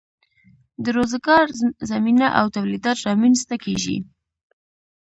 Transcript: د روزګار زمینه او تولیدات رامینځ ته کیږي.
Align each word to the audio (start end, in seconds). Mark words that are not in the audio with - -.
د 0.83 0.85
روزګار 0.97 1.45
زمینه 1.91 2.27
او 2.39 2.45
تولیدات 2.55 2.97
رامینځ 3.07 3.39
ته 3.49 3.55
کیږي. 3.63 3.97